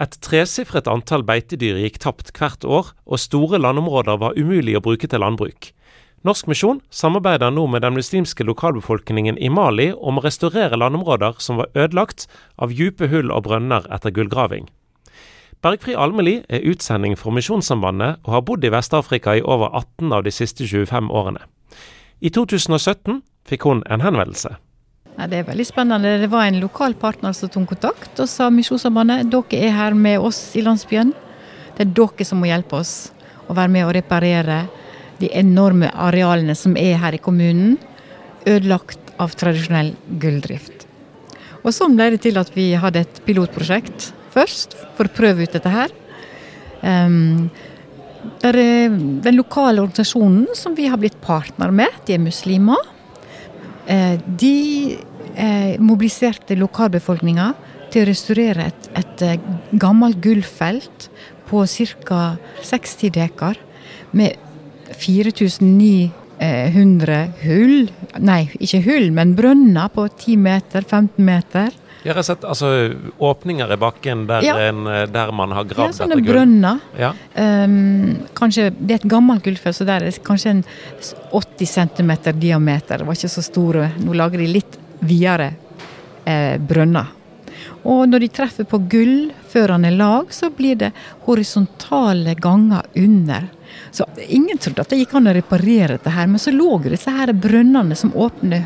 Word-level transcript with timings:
Et 0.00 0.16
tresifret 0.26 0.88
antall 0.90 1.22
beitedyr 1.26 1.78
gikk 1.78 2.00
tapt 2.02 2.32
hvert 2.34 2.64
år, 2.66 2.90
og 3.06 3.22
store 3.22 3.60
landområder 3.62 4.18
var 4.18 4.38
umulig 4.38 4.74
å 4.78 4.82
bruke 4.82 5.06
til 5.06 5.22
landbruk. 5.22 5.70
Norsk 6.24 6.48
Misjon 6.48 6.80
samarbeider 6.90 7.52
nå 7.52 7.66
med 7.68 7.84
den 7.84 7.98
muslimske 7.98 8.46
lokalbefolkningen 8.48 9.36
i 9.36 9.50
Mali 9.52 9.90
om 9.92 10.18
å 10.18 10.24
restaurere 10.24 10.78
landområder 10.80 11.36
som 11.38 11.60
var 11.60 11.68
ødelagt 11.76 12.24
av 12.56 12.72
dype 12.72 13.10
hull 13.12 13.28
og 13.28 13.44
brønner 13.44 13.84
etter 13.92 14.14
gullgraving. 14.16 14.70
Bergfri 15.64 15.94
Almeli 15.96 16.38
er 16.48 16.64
utsending 16.68 17.14
for 17.16 17.36
Misjonssambandet 17.36 18.24
og 18.24 18.32
har 18.34 18.42
bodd 18.48 18.64
i 18.64 18.72
Vest-Afrika 18.72 19.36
i 19.36 19.44
over 19.44 19.70
18 19.76 20.16
av 20.16 20.24
de 20.24 20.32
siste 20.32 20.66
25 20.66 21.12
årene. 21.12 21.44
I 22.24 22.32
2017 22.32 23.20
fikk 23.44 23.68
hun 23.68 23.84
en 23.84 24.04
henvendelse. 24.04 24.56
Ja, 25.14 25.28
det 25.30 25.40
er 25.40 25.46
veldig 25.46 25.66
spennende. 25.68 26.16
Det 26.18 26.30
var 26.30 26.48
en 26.48 26.58
lokal 26.62 26.96
partner 26.98 27.34
som 27.36 27.50
tok 27.52 27.68
kontakt 27.74 28.18
og 28.22 28.30
sa 28.30 28.48
Misjonssambandet, 28.50 29.28
dere 29.30 29.60
er 29.68 29.76
her 29.76 29.94
med 29.94 30.18
oss 30.18 30.56
i 30.58 30.64
landsbyen. 30.66 31.12
Det 31.76 31.86
er 31.86 31.92
dere 31.94 32.26
som 32.26 32.40
må 32.42 32.50
hjelpe 32.50 32.80
oss 32.80 33.12
å 33.46 33.54
være 33.54 33.70
med 33.70 33.86
å 33.86 33.92
reparere 33.94 34.64
de 35.20 35.30
enorme 35.38 35.90
arealene 35.94 36.56
som 36.58 36.74
er 36.80 36.98
her 36.98 37.14
i 37.14 37.22
kommunen, 37.22 37.76
ødelagt 38.44 39.14
av 39.22 39.36
tradisjonell 39.38 39.92
gulldrift. 40.20 40.88
Og 41.62 41.72
Sånn 41.72 41.94
ble 41.96 42.10
det 42.12 42.24
til 42.26 42.40
at 42.40 42.50
vi 42.56 42.72
hadde 42.76 43.04
et 43.04 43.20
pilotprosjekt 43.24 44.10
først, 44.34 44.74
for 44.98 45.06
å 45.06 45.14
prøve 45.14 45.46
ut 45.46 45.54
dette 45.54 45.70
her. 45.70 45.94
Um, 46.82 47.46
der 48.42 48.58
den 49.24 49.38
lokale 49.38 49.80
organisasjonen 49.84 50.50
som 50.58 50.74
vi 50.76 50.88
har 50.90 50.98
blitt 51.00 51.16
partner 51.22 51.72
med, 51.72 52.02
de 52.04 52.16
er 52.16 52.20
muslimer. 52.20 52.82
Eh, 53.86 54.18
de 54.26 54.98
eh, 55.36 55.78
mobiliserte 55.78 56.56
lokalbefolkninga 56.56 57.54
til 57.92 58.02
å 58.02 58.06
restaurere 58.08 58.66
et, 58.70 58.88
et 58.96 59.22
eh, 59.26 59.36
gammelt 59.76 60.16
gullfelt 60.24 61.10
på 61.50 61.66
ca. 61.68 62.36
60 62.64 63.10
dekar 63.12 63.56
med 64.16 64.32
4900 64.96 66.08
hull. 67.44 67.92
Nei, 68.24 68.48
ikke 68.56 68.80
hull, 68.88 69.12
men 69.12 69.36
brønner 69.36 69.92
på 69.92 70.08
10 70.08 70.40
meter, 70.40 70.80
15 70.80 71.20
meter. 71.24 71.68
Jeg 72.04 72.14
har 72.18 72.22
sett 72.26 72.44
altså, 72.44 72.68
åpninger 73.18 73.70
i 73.72 73.76
bakken 73.80 74.26
der, 74.28 74.44
Ja. 74.44 74.56
en, 74.68 74.84
der 75.12 75.32
man 75.32 75.54
har 75.56 75.64
gravd 75.64 75.86
Ja, 75.86 75.96
sånne 75.96 76.18
etter 76.18 76.24
gull. 76.26 76.34
brønner. 76.34 76.80
Ja. 77.00 77.12
Um, 77.34 78.26
kanskje, 78.36 78.70
det 78.78 78.90
er 78.90 79.00
et 79.00 79.08
gammelt 79.10 79.42
gullfelt, 79.46 79.76
så 79.78 79.86
der 79.88 80.04
er 80.04 80.10
kanskje 80.24 80.50
en 80.50 80.64
80 81.32 81.66
cm 81.66 82.12
diameter. 82.38 82.98
Det 82.98 83.06
var 83.08 83.14
ikke 83.16 83.32
så 83.32 83.42
store. 83.42 83.90
Nå 84.04 84.12
lager 84.14 84.38
de 84.38 84.46
litt 84.52 84.76
videre 85.00 85.54
eh, 86.26 86.58
brønner. 86.58 87.06
Og 87.84 88.06
når 88.08 88.20
de 88.24 88.28
treffer 88.32 88.64
på 88.68 88.78
gull 88.88 89.30
før 89.52 89.74
han 89.76 89.84
er 89.84 89.96
lag, 89.96 90.30
så 90.32 90.50
blir 90.52 90.76
det 90.80 90.92
horisontale 91.26 92.34
ganger 92.34 92.82
under. 92.96 93.48
Så 93.90 94.04
ingen 94.28 94.58
trodde 94.58 94.80
at 94.84 94.88
det 94.92 94.98
gikk 95.02 95.14
an 95.18 95.28
å 95.30 95.34
reparere 95.36 95.96
dette 95.98 96.10
her, 96.14 96.26
men 96.30 96.40
så 96.42 96.52
lå 96.54 96.78
disse 96.84 97.10
her 97.12 97.32
brønnene 97.32 97.96
som 97.98 98.12
åpner 98.16 98.64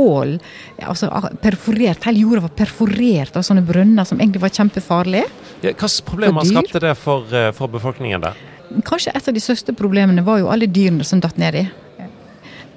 hull, 0.00 0.36
altså 0.80 1.10
perforert, 1.42 2.06
hele 2.08 2.24
jorda 2.24 2.46
var 2.46 2.54
perforert 2.56 3.36
av 3.36 3.44
sånne 3.46 3.64
brønner 3.66 4.08
som 4.08 4.20
egentlig 4.20 4.42
var 4.44 4.54
kjempefarlige. 4.56 5.28
Ja, 5.60 5.74
Hvilke 5.74 5.90
problemer 6.08 6.48
skapte 6.48 6.80
det 6.80 6.96
for, 6.98 7.28
eh, 7.34 7.52
for 7.52 7.68
befolkningen 7.68 8.24
der? 8.24 8.40
Kanskje 8.86 9.12
et 9.14 9.28
av 9.28 9.34
de 9.34 9.42
største 9.42 9.74
problemene 9.74 10.24
var 10.24 10.38
jo 10.38 10.50
alle 10.50 10.66
dyrene 10.66 11.04
som 11.04 11.20
datt 11.20 11.38
ned 11.38 11.54
i. 11.54 11.68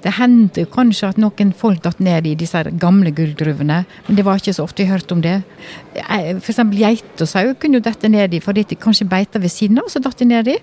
Det 0.04 0.12
hendte 0.18 0.66
kanskje 0.68 1.08
at 1.14 1.20
noen 1.20 1.54
folk 1.56 1.80
datt 1.86 2.00
ned 2.04 2.26
i 2.28 2.34
disse 2.36 2.60
gamle 2.80 3.08
gullgruvene, 3.16 3.84
men 4.06 4.18
det 4.18 4.24
var 4.26 4.36
ikke 4.36 4.52
så 4.52 4.66
ofte 4.66 4.82
vi 4.82 4.90
hørte 4.90 5.16
om 5.16 5.22
det. 5.24 5.38
F.eks. 5.96 6.60
geit 6.76 7.22
og 7.24 7.30
sau 7.30 7.54
kunne 7.54 7.80
jo 7.80 7.86
dette 7.86 8.10
ned 8.12 8.34
i, 8.36 8.40
fordi 8.44 8.66
de 8.68 8.76
kanskje 8.76 9.08
beita 9.08 9.40
ved 9.40 9.54
siden 9.54 9.80
av, 9.80 9.88
og 9.88 9.94
så 9.94 10.02
datt 10.04 10.20
de 10.20 10.28
ned 10.28 10.50
i. 10.52 10.58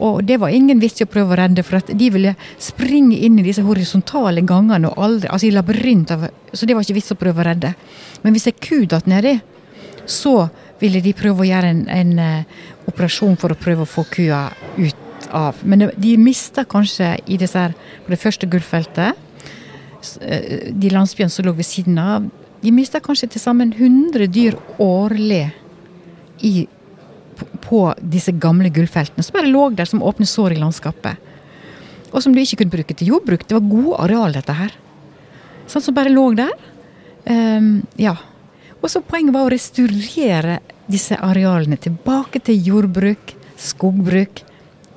Og 0.00 0.22
det 0.24 0.38
var 0.40 0.54
ingen 0.54 0.80
vits 0.80 1.02
i 1.02 1.04
å 1.04 1.10
prøve 1.10 1.34
å 1.34 1.38
redde, 1.42 1.64
for 1.66 1.80
at 1.80 1.92
de 1.92 2.08
ville 2.12 2.32
springe 2.60 3.18
inn 3.20 3.38
i 3.38 3.44
disse 3.44 3.64
horisontale 3.64 4.44
gangene 4.48 4.88
og 4.88 5.04
aldri, 5.04 5.28
altså 5.28 5.50
i 5.50 5.54
labyrint 5.54 6.14
av 6.14 6.28
Så 6.52 6.66
det 6.66 6.74
var 6.74 6.82
ikke 6.82 6.96
vits 6.96 7.12
å 7.12 7.20
prøve 7.20 7.42
å 7.42 7.46
redde. 7.46 7.74
Men 8.22 8.34
hvis 8.34 8.48
ei 8.50 8.56
ku 8.56 8.86
datt 8.88 9.06
nedi, 9.06 9.36
så 10.06 10.48
ville 10.80 11.02
de 11.04 11.12
prøve 11.14 11.44
å 11.44 11.46
gjøre 11.46 11.70
en, 11.70 11.84
en 11.92 12.12
uh, 12.18 12.64
operasjon 12.88 13.36
for 13.38 13.52
å 13.52 13.58
prøve 13.60 13.84
å 13.84 13.90
få 13.90 14.06
kua 14.10 14.48
ut 14.78 15.28
av. 15.30 15.60
Men 15.62 15.90
de 15.96 16.16
mista 16.18 16.64
kanskje 16.64 17.14
i 17.30 17.38
disse 17.40 17.58
her, 17.58 17.76
på 18.04 18.12
det 18.12 18.20
første 18.20 18.48
gullfeltet, 18.50 19.14
eh, 20.20 20.70
de 20.72 20.90
landsbyene 20.90 21.30
som 21.30 21.46
lå 21.46 21.54
ved 21.56 21.68
siden 21.68 22.00
av, 22.00 22.26
de 22.60 22.72
mista 22.74 23.00
kanskje 23.00 23.30
til 23.34 23.42
sammen 23.42 23.72
100 23.72 24.26
dyr 24.32 24.56
årlig 24.82 25.46
i, 26.44 26.66
på, 27.70 27.84
disse 28.02 28.34
gamle 28.42 28.70
gullfeltene, 28.74 29.22
som 29.24 29.38
bare 29.38 29.50
lå 29.50 29.68
der 29.78 29.88
som 29.88 30.02
åpne 30.02 30.26
sår 30.28 30.56
i 30.56 30.60
landskapet. 30.60 31.28
Og 32.10 32.22
som 32.24 32.34
du 32.34 32.40
ikke 32.42 32.64
kunne 32.64 32.74
bruke 32.74 32.96
til 32.98 33.12
jordbruk. 33.12 33.46
Det 33.46 33.54
var 33.54 33.70
gode 33.70 33.98
areal, 34.02 34.34
dette 34.34 34.56
her. 34.58 34.74
Sånn 35.70 35.84
som 35.84 35.94
bare 35.94 36.10
lå 36.10 36.26
der. 36.38 36.54
Um, 37.30 37.80
ja. 38.00 38.16
Og 38.80 38.90
så 38.90 39.02
poenget 39.04 39.36
var 39.36 39.46
å 39.46 39.52
restaurere 39.52 40.58
disse 40.90 41.14
arealene 41.22 41.78
tilbake 41.78 42.42
til 42.42 42.58
jordbruk, 42.66 43.36
skogbruk, 43.60 44.42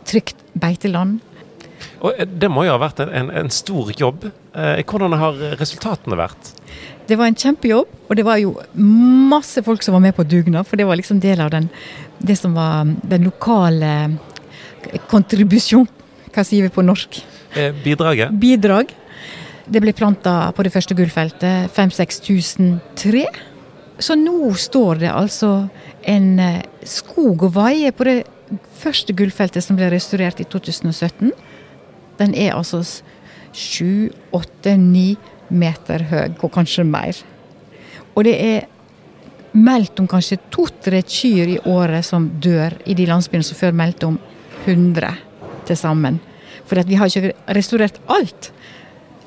trygt 0.09 0.41
beiteland. 0.57 1.19
Og 2.01 2.16
eh, 2.17 2.25
Det 2.25 2.50
må 2.50 2.66
jo 2.66 2.73
ha 2.73 2.81
vært 2.81 3.03
en, 3.05 3.13
en, 3.13 3.29
en 3.44 3.53
stor 3.53 3.94
jobb. 4.00 4.31
Eh, 4.53 4.84
hvordan 4.86 5.16
har 5.18 5.40
resultatene 5.58 6.18
vært? 6.19 6.52
Det 7.09 7.18
var 7.19 7.28
en 7.28 7.38
kjempejobb, 7.38 7.90
og 8.08 8.16
det 8.16 8.25
var 8.25 8.40
jo 8.40 8.53
masse 8.78 9.64
folk 9.66 9.84
som 9.84 9.97
var 9.97 10.03
med 10.06 10.16
på 10.16 10.25
dugnad. 10.30 10.68
For 10.69 10.80
det 10.80 10.86
var 10.88 11.00
liksom 11.00 11.22
del 11.24 11.41
av 11.44 11.52
den, 11.53 11.69
det 12.19 12.38
som 12.40 12.53
var 12.56 12.86
den 12.86 13.25
lokale 13.28 13.94
kontribusjon. 15.09 15.90
Hva 16.34 16.46
sier 16.46 16.68
vi 16.68 16.74
på 16.74 16.86
norsk? 16.86 17.19
Eh, 17.58 17.74
bidraget? 17.84 18.34
Bidrag. 18.40 18.94
Det 19.66 19.80
ble 19.81 19.94
planta 19.96 20.52
på 20.56 20.66
det 20.66 20.74
første 20.74 20.96
gullfeltet 20.97 21.72
5000-6000 21.74 22.78
tre. 23.00 23.25
Så 24.02 24.18
nå 24.20 24.52
står 24.59 25.03
det 25.03 25.12
altså 25.14 25.68
en 26.09 26.30
eh, 26.41 26.62
skog 26.84 27.46
og 27.47 27.56
vaie 27.56 27.94
på 27.96 28.08
det 28.09 28.18
første 28.78 29.16
gullfeltet 29.18 29.64
som 29.66 29.78
ble 29.80 29.90
restaurert 29.94 30.41
i 30.44 30.47
2017. 30.50 31.31
Den 32.20 32.34
er 32.38 32.58
altså 32.58 32.84
sju, 33.53 34.12
åtte, 34.34 34.75
ni 34.78 35.14
meter 35.53 36.06
høy, 36.09 36.34
og 36.41 36.52
kanskje 36.53 36.86
mer. 36.88 37.18
Og 38.14 38.25
det 38.28 38.36
er 38.41 38.69
meldt 39.53 40.00
om 40.02 40.09
kanskje 40.09 40.40
to-tre 40.53 41.03
kyr 41.06 41.56
i 41.56 41.59
året 41.69 42.06
som 42.06 42.25
dør 42.41 42.75
i 42.90 42.96
de 42.97 43.06
landsbyene 43.09 43.46
som 43.46 43.59
før 43.59 43.75
meldte 43.78 44.09
om 44.09 44.19
100 44.66 45.14
til 45.68 45.78
sammen. 45.78 46.19
For 46.66 46.81
vi 46.88 46.97
har 46.97 47.09
ikke 47.09 47.34
restaurert 47.56 48.00
alt. 48.12 48.52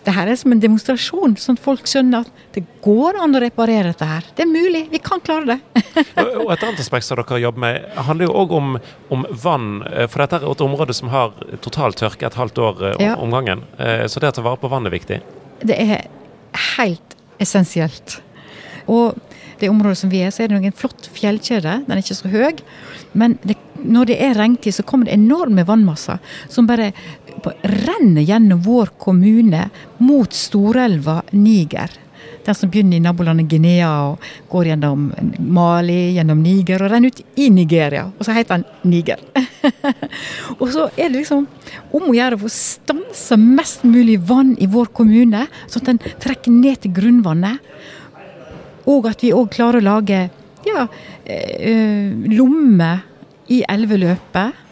Det 0.06 0.12
her 0.14 0.28
er 0.30 0.36
som 0.38 0.52
en 0.54 0.60
demonstrasjon, 0.62 1.32
sånn 1.42 1.56
at 1.58 1.62
folk 1.64 1.88
skjønner 1.90 2.22
at 2.22 2.44
det 2.54 2.62
går 2.84 3.16
an 3.24 3.34
å 3.34 3.40
reparere 3.42 3.90
dette 3.90 4.06
her. 4.06 4.28
Det 4.38 4.44
er 4.44 4.50
mulig, 4.52 4.84
vi 4.92 5.00
kan 5.02 5.18
klare 5.26 5.56
det. 5.56 5.82
Og 6.44 6.52
et 6.54 6.62
annet 6.62 6.78
aspekt 6.84 7.08
som 7.08 7.18
dere 7.18 7.40
jobber 7.42 7.64
med, 7.64 7.88
handler 8.06 8.28
jo 8.28 8.36
òg 8.44 8.54
om, 8.54 8.76
om 9.16 9.26
vann. 9.42 9.66
eh, 9.90 10.06
For 10.06 10.22
dette 10.22 10.38
er 10.38 10.46
et 10.46 10.62
område 10.62 10.94
som 10.94 11.10
har 11.10 11.34
totalt 11.64 11.98
tørke 11.98 12.28
et 12.30 12.38
halvt 12.38 12.62
år 12.68 12.84
eh, 12.92 13.00
Ja. 13.08 13.16
om 13.18 13.34
gangen. 13.34 13.64
Eh, 13.82 14.06
Så 14.06 14.22
det 14.22 14.30
å 14.30 14.36
ta 14.38 14.46
vare 14.46 14.62
på 14.62 14.70
vann 14.70 14.86
er 14.86 14.94
viktig. 14.94 15.18
Det 15.66 15.74
er 15.74 16.06
helt 16.78 17.16
essensielt. 17.42 18.20
Og 18.86 19.18
det 19.60 19.70
området 19.72 19.98
som 20.02 20.12
vi 20.12 20.22
er, 20.24 20.32
så 20.34 20.44
er 20.44 20.50
det 20.50 20.58
noen 20.58 20.76
flott 20.76 21.08
fjellkjede. 21.16 21.80
Den 21.86 21.94
er 21.94 22.02
ikke 22.02 22.18
så 22.18 22.32
høy. 22.32 22.62
Men 23.16 23.36
det, 23.46 23.56
når 23.84 24.10
det 24.10 24.18
er 24.24 24.38
regntid, 24.38 24.76
så 24.76 24.84
kommer 24.86 25.08
det 25.08 25.16
enorme 25.16 25.64
vannmasser 25.66 26.20
som 26.52 26.68
bare 26.68 26.92
renner 27.62 28.24
gjennom 28.26 28.62
vår 28.64 28.96
kommune 29.00 29.68
mot 30.02 30.32
storelva 30.34 31.20
Niger. 31.36 32.02
Den 32.46 32.54
som 32.54 32.70
begynner 32.70 32.96
i 32.96 33.02
nabolandet 33.02 33.48
Guinea 33.50 33.88
og 34.06 34.22
går 34.50 34.68
gjennom 34.70 35.08
Mali, 35.50 36.12
gjennom 36.14 36.38
Niger 36.44 36.84
og 36.84 36.92
renner 36.92 37.10
ut 37.10 37.40
i 37.42 37.48
Nigeria. 37.50 38.04
Og 38.06 38.22
så 38.22 38.36
heter 38.36 38.60
den 38.60 38.90
Niger. 38.92 39.22
og 40.60 40.68
så 40.70 40.86
er 40.94 41.10
det 41.10 41.24
liksom 41.24 41.48
om 41.96 42.06
å 42.06 42.14
gjøre 42.14 42.38
å 42.38 42.52
stanse 42.52 43.38
mest 43.40 43.82
mulig 43.82 44.20
vann 44.28 44.54
i 44.62 44.68
vår 44.70 44.92
kommune, 44.94 45.46
sånn 45.66 45.82
at 45.82 45.90
den 45.90 46.18
trekker 46.22 46.54
ned 46.54 46.84
til 46.84 46.94
grunnvannet. 46.94 47.58
Og 48.90 49.08
at 49.10 49.22
vi 49.24 49.34
òg 49.34 49.50
klarer 49.54 49.82
å 49.82 49.88
lage 49.88 50.20
ja, 50.66 50.86
eh, 51.24 52.12
lommer 52.32 53.04
i 53.52 53.62
elveløpet 53.68 54.62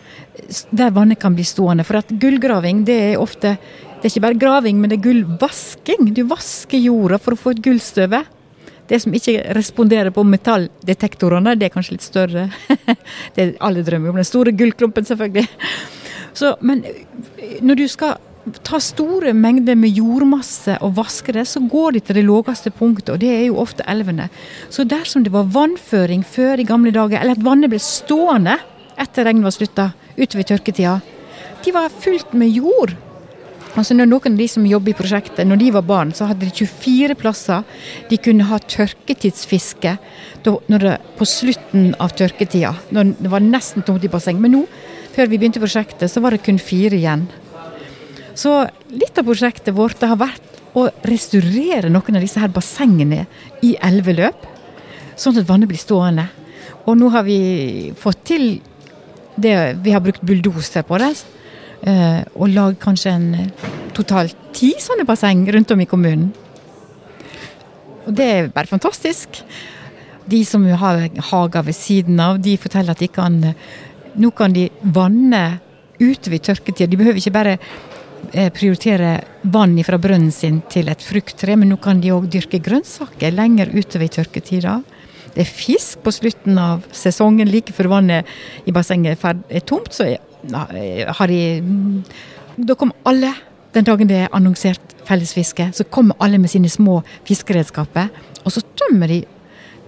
der 0.75 0.91
vannet 0.95 1.21
kan 1.23 1.35
bli 1.35 1.45
stående. 1.47 1.85
For 1.87 2.01
at 2.01 2.11
gullgraving 2.21 2.85
det 2.87 3.01
er 3.13 3.23
ofte 3.23 3.57
det 4.05 4.11
er 4.11 4.13
ikke 4.19 4.21
bare 4.27 4.37
graving, 4.37 4.81
men 4.81 4.91
det 4.93 4.99
er 4.99 5.05
gullvasking. 5.07 6.11
Du 6.13 6.27
vasker 6.29 6.77
jorda 6.77 7.17
for 7.17 7.33
å 7.33 7.39
få 7.41 7.55
et 7.55 7.63
gullstøve. 7.65 8.19
Det 8.85 8.99
som 9.01 9.15
ikke 9.17 9.55
responderer 9.57 10.13
på 10.13 10.27
metalldetektorene, 10.29 11.55
det 11.57 11.71
er 11.71 11.73
kanskje 11.73 11.95
litt 11.95 12.05
større. 12.05 12.43
det 13.35 13.41
er 13.41 13.55
Alle 13.65 13.81
drømmer 13.87 14.13
om 14.13 14.21
den 14.21 14.29
store 14.29 14.53
gullklumpen, 14.53 15.09
selvfølgelig. 15.09 15.47
Så, 16.37 16.53
men 16.61 16.85
når 17.65 17.81
du 17.81 17.87
skal 17.89 18.19
ta 18.65 18.81
store 18.83 19.33
mengder 19.37 19.77
med 19.79 19.97
jordmasse 19.97 20.77
og 20.85 20.99
vaske 20.99 21.33
det, 21.33 21.47
så 21.49 21.63
går 21.65 21.97
de 21.97 22.03
til 22.05 22.19
det 22.19 22.27
laveste 22.27 22.73
punktet, 22.75 23.15
og 23.15 23.23
det 23.23 23.31
er 23.33 23.47
jo 23.47 23.61
ofte 23.63 23.87
elvene. 23.89 24.29
Så 24.69 24.85
dersom 24.89 25.25
det 25.25 25.33
var 25.33 25.49
vannføring 25.55 26.25
før 26.27 26.61
i 26.61 26.69
gamle 26.69 26.93
dager, 26.95 27.21
eller 27.21 27.39
at 27.39 27.45
vannet 27.45 27.73
ble 27.73 27.81
stående 27.81 28.59
etter 29.01 29.27
regnet 29.27 29.47
var 29.47 29.57
slutta, 29.57 29.89
utover 30.19 30.47
tørketida, 30.53 30.99
de 31.65 31.73
var 31.75 31.93
fullt 32.05 32.35
med 32.37 32.53
jord. 32.53 32.95
Altså 33.75 33.97
når 33.97 34.07
Noen 34.07 34.37
av 34.37 34.39
de 34.39 34.47
som 34.51 34.67
jobber 34.69 34.93
i 34.93 34.97
prosjektet, 34.99 35.47
når 35.49 35.59
de 35.59 35.71
var 35.75 35.87
barn, 35.89 36.13
så 36.15 36.29
hadde 36.31 36.47
de 36.47 36.67
24 36.69 37.17
plasser 37.19 37.65
de 38.11 38.19
kunne 38.23 38.47
ha 38.47 38.61
tørketidsfiske 38.61 39.95
det, 40.45 40.93
på 41.19 41.27
slutten 41.27 41.89
av 41.99 42.15
tørketida. 42.15 42.71
Når 42.95 43.17
det 43.19 43.33
var 43.33 43.43
nesten 43.43 43.83
tomt 43.83 44.05
i 44.07 44.13
basseng. 44.13 44.39
Men 44.39 44.55
nå, 44.55 44.63
før 45.17 45.27
vi 45.27 45.41
begynte 45.41 45.63
prosjektet, 45.63 46.07
så 46.13 46.23
var 46.23 46.37
det 46.37 46.45
kun 46.47 46.61
fire 46.63 47.01
igjen. 47.01 47.27
Så 48.35 48.51
litt 48.91 49.19
av 49.19 49.27
prosjektet 49.29 49.75
vårt 49.77 50.03
har 50.03 50.19
vært 50.19 50.63
å 50.75 50.89
restaurere 51.07 51.91
noen 51.93 52.19
av 52.19 52.25
disse 52.25 52.41
her 52.43 52.51
bassengene 52.53 53.25
i 53.63 53.75
elveløp, 53.79 54.47
sånn 55.15 55.39
at 55.39 55.47
vannet 55.47 55.71
blir 55.71 55.79
stående. 55.79 56.27
Og 56.85 56.99
nå 56.99 57.11
har 57.15 57.25
vi 57.27 57.93
fått 57.97 58.25
til 58.29 58.49
det 59.35 59.55
Vi 59.83 59.91
har 59.91 60.03
brukt 60.03 60.23
bulldoser 60.23 60.85
på 60.87 60.99
det. 61.03 61.09
Eh, 61.83 62.21
og 62.39 62.53
lagd 62.55 62.79
kanskje 62.79 63.11
en 63.11 63.49
totalt 63.97 64.37
ti 64.55 64.71
sånne 64.79 65.07
basseng 65.09 65.43
rundt 65.51 65.73
om 65.75 65.81
i 65.83 65.89
kommunen. 65.91 66.29
Og 68.07 68.13
det 68.15 68.29
er 68.31 68.53
bare 68.55 68.71
fantastisk. 68.71 69.41
De 70.31 70.45
som 70.47 70.63
har 70.65 71.09
hager 71.31 71.67
ved 71.67 71.75
siden 71.75 72.21
av, 72.23 72.39
de 72.39 72.55
forteller 72.57 72.95
at 72.95 73.03
de 73.03 73.11
kan 73.11 73.41
Nå 74.15 74.29
kan 74.31 74.53
de 74.55 74.69
vanne 74.95 75.59
utover 75.99 76.39
tørketida. 76.39 76.87
De 76.87 76.97
behøver 77.01 77.19
ikke 77.19 77.35
bare 77.35 77.57
Eh, 77.59 77.94
prioritere 78.55 79.17
vann 79.53 79.77
fra 79.85 79.99
brønnen 80.01 80.33
sin 80.33 80.61
til 80.73 80.89
et 80.93 81.03
frukttre, 81.05 81.57
men 81.57 81.73
nå 81.73 81.79
kan 81.83 82.01
de 82.01 82.13
òg 82.15 82.29
dyrke 82.33 82.61
grønnsaker 82.65 83.35
lenger 83.35 83.73
utover 83.75 84.07
i 84.07 84.13
tørketida. 84.13 84.79
Det 85.35 85.43
er 85.43 85.51
fisk 85.51 86.05
på 86.05 86.13
slutten 86.15 86.59
av 86.61 86.85
sesongen, 86.95 87.51
like 87.51 87.75
før 87.75 87.91
vannet 87.97 88.31
i 88.69 88.75
bassenget 88.75 89.25
er 89.25 89.67
tomt. 89.67 89.91
Så 89.95 90.07
har 90.53 91.31
de 91.31 91.41
mm, 91.61 92.05
Da 92.57 92.75
kommer 92.79 92.95
alle, 93.05 93.33
den 93.75 93.85
dagen 93.85 94.07
det 94.07 94.21
er 94.23 94.35
annonsert 94.37 94.93
fellesfiske, 95.09 95.73
så 95.75 95.85
kommer 95.91 96.15
alle 96.23 96.39
med 96.39 96.53
sine 96.53 96.71
små 96.71 97.01
fiskeredskaper, 97.27 98.13
og 98.45 98.53
så 98.53 98.63
tømmer 98.79 99.11
de 99.11 99.25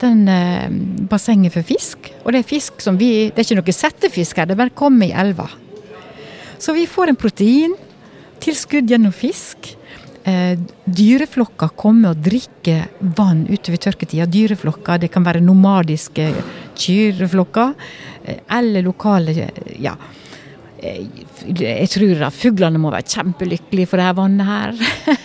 den 0.00 0.26
eh, 0.28 0.66
bassenget 1.08 1.54
for 1.54 1.64
fisk. 1.64 2.10
Og 2.24 2.32
det 2.32 2.42
er 2.42 2.50
fisk 2.50 2.82
som 2.84 2.98
vi 2.98 3.30
Det 3.30 3.38
er 3.38 3.46
ikke 3.46 3.60
noe 3.60 3.76
settefisk 3.76 4.36
her, 4.36 4.48
det 4.50 4.58
bare 4.58 4.74
kommer 4.74 5.06
i 5.06 5.14
elva. 5.14 5.48
Så 6.58 6.74
vi 6.74 6.86
får 6.88 7.12
en 7.12 7.20
protein 7.20 7.76
tilskudd 8.42 8.90
gjennom 8.90 9.14
fisk. 9.14 9.72
Eh, 10.26 10.58
dyreflokker 10.84 11.70
kommer 11.78 12.16
og 12.16 12.22
drikker 12.26 12.88
vann 13.16 13.44
utover 13.46 13.78
tørketida. 13.84 14.26
Dyreflokker, 14.26 14.98
det 14.98 15.12
kan 15.14 15.26
være 15.26 15.42
nomadiske 15.44 16.32
kyreflokker 16.74 17.74
eh, 18.24 18.40
eller 18.58 18.82
lokale 18.86 19.50
ja, 19.78 19.94
jeg 20.76 21.88
tror 21.88 22.22
at 22.26 22.36
fuglene 22.36 22.78
må 22.80 22.90
være 22.92 23.08
kjempelykkelige 23.08 23.88
for 23.88 24.00
det 24.00 24.06
her 24.06 24.16
vannet 24.18 24.46
her. 24.46 24.74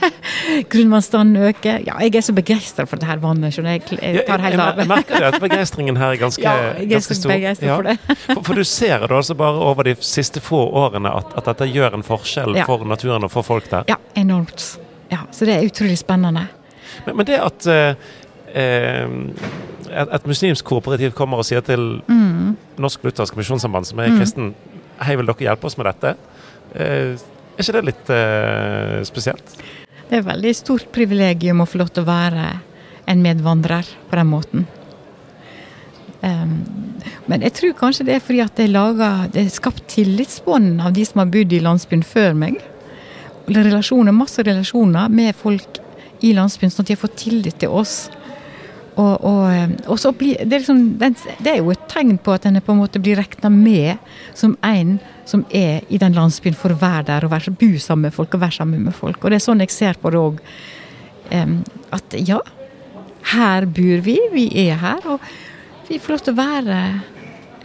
Grunnvannstanden 0.72 1.50
øker. 1.50 1.82
Ja, 1.86 1.98
jeg 2.00 2.16
er 2.16 2.26
så 2.26 2.34
begeistra 2.34 2.86
for 2.88 3.02
det 3.02 3.10
her 3.10 3.20
vannet. 3.22 3.58
Jeg, 3.58 3.82
jeg 3.92 4.24
tar 4.28 4.44
helt 4.46 4.64
av. 4.64 4.80
Jeg, 4.80 4.88
merker 4.88 5.12
merker 5.12 5.28
at 5.36 5.42
begeistringen 5.42 5.98
her 5.98 6.16
er 6.16 6.22
ganske, 6.26 6.44
ja, 6.44 6.74
jeg 6.78 6.86
er 6.86 6.94
ganske 6.96 7.16
stor. 7.16 7.32
Ja. 7.32 7.54
For, 7.76 7.82
det. 7.82 7.98
for, 8.36 8.44
for, 8.44 8.54
du 8.54 8.64
ser 8.64 9.06
det 9.08 9.18
altså 9.18 9.36
bare 9.36 9.66
over 9.72 9.84
de 9.84 9.96
siste 10.00 10.42
få 10.44 10.64
årene 10.84 11.12
at, 11.22 11.36
at 11.38 11.52
dette 11.52 11.70
gjør 11.72 12.00
en 12.00 12.06
forskjell 12.06 12.56
ja. 12.58 12.66
for 12.70 12.86
naturen 12.88 13.28
og 13.28 13.34
for 13.34 13.48
folk 13.48 13.70
der? 13.72 13.88
Ja, 13.92 14.00
enormt. 14.16 14.80
Ja, 15.12 15.26
så 15.32 15.46
det 15.46 15.58
er 15.58 15.68
utrolig 15.68 15.98
spennende. 16.00 16.48
Men, 17.06 17.18
men 17.18 17.28
det 17.28 17.40
at 17.42 17.68
eh, 17.68 17.96
et, 18.56 20.08
et, 20.08 20.28
muslimsk 20.28 20.66
kooperativ 20.66 21.16
kommer 21.18 21.42
og 21.42 21.48
sier 21.48 21.64
til 21.66 22.02
mm. 22.08 22.56
Norsk 22.82 23.04
Luthersk 23.04 23.36
Misjonssamband, 23.40 23.90
som 23.90 24.00
er 24.00 24.12
mm. 24.12 24.20
kristen 24.20 24.54
Hei, 25.02 25.16
vil 25.18 25.26
dere 25.26 25.48
hjelpe 25.48 25.66
oss 25.66 25.78
med 25.80 25.88
dette? 25.90 26.14
Eh, 26.78 27.16
er 27.18 27.64
ikke 27.64 27.74
det 27.74 27.88
litt 27.88 28.12
eh, 28.14 29.00
spesielt? 29.08 29.56
Det 30.10 30.14
er 30.14 30.22
et 30.22 30.28
veldig 30.28 30.52
stort 30.54 30.92
privilegium 30.94 31.64
å 31.64 31.68
få 31.70 31.82
lov 31.82 31.90
til 31.96 32.04
å 32.04 32.10
være 32.12 32.46
en 33.10 33.24
medvandrer 33.24 33.88
på 34.12 34.20
den 34.20 34.30
måten. 34.30 34.68
Um, 36.22 36.60
men 37.26 37.42
jeg 37.42 37.56
tror 37.58 37.74
kanskje 37.80 38.06
det 38.06 38.20
er 38.20 38.22
fordi 38.22 38.44
at 38.44 38.54
det 38.60 38.68
er, 38.68 38.74
laget, 38.76 39.32
det 39.34 39.42
er 39.42 39.54
skapt 39.56 39.88
tillitsbånd 39.90 40.84
av 40.86 40.94
de 40.94 41.06
som 41.08 41.24
har 41.24 41.32
bodd 41.34 41.56
i 41.56 41.64
landsbyen 41.66 42.06
før 42.06 42.38
meg. 42.38 42.60
Relasjoner, 43.50 44.14
masse 44.14 44.46
relasjoner 44.46 45.10
med 45.10 45.34
folk 45.40 45.82
i 46.22 46.36
landsbyen, 46.38 46.70
sånn 46.70 46.86
at 46.86 46.92
de 46.92 46.98
har 47.00 47.02
fått 47.02 47.18
tillit 47.24 47.58
til 47.64 47.74
oss. 47.74 47.96
Og, 49.02 49.14
og, 49.26 49.42
eh, 49.50 49.72
og 49.90 49.98
så 50.02 50.12
blir, 50.14 50.38
det, 50.44 50.56
er 50.56 50.64
liksom, 50.64 50.82
det, 51.00 51.48
er 51.50 51.60
jo 51.62 51.72
et 51.74 51.88
tegn 51.90 52.20
på 52.22 52.36
at 52.36 52.46
en 52.46 52.60
på 52.62 52.76
en 52.76 52.82
måte 52.84 53.02
blir 53.02 53.18
regna 53.18 53.50
med 53.54 54.02
som 54.38 54.54
en 54.68 54.98
som 55.26 55.46
er 55.56 55.88
i 55.90 56.00
den 56.02 56.18
landsbyen 56.18 56.58
for 56.58 56.74
å 56.74 56.80
være 56.82 57.08
der 57.10 57.26
og 57.26 57.32
være, 57.34 57.54
bo 57.56 57.72
sammen 57.80 58.10
med 58.10 58.16
folk 58.16 58.36
og 58.36 58.44
være 58.44 58.58
sammen 58.60 58.84
med 58.86 58.96
folk. 58.98 59.22
Og 59.24 59.32
det 59.32 59.40
er 59.40 59.46
sånn 59.46 59.64
jeg 59.64 59.74
ser 59.74 60.00
på 60.02 60.12
det 60.12 60.20
òg. 60.20 60.42
At 61.96 62.18
ja, 62.28 62.42
her 63.32 63.68
bor 63.70 64.04
vi, 64.04 64.18
vi 64.34 64.46
er 64.66 64.80
her. 64.82 65.08
Og 65.14 65.24
vi 65.88 66.00
får 66.02 66.16
lov 66.16 66.24
til 66.26 66.36
å 66.36 66.42
være 66.42 66.82